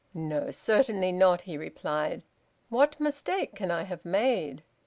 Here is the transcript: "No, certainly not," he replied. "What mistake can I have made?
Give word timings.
"No, 0.15 0.49
certainly 0.49 1.11
not," 1.11 1.41
he 1.41 1.59
replied. 1.59 2.23
"What 2.69 2.99
mistake 2.99 3.53
can 3.53 3.69
I 3.69 3.83
have 3.83 4.03
made? 4.03 4.63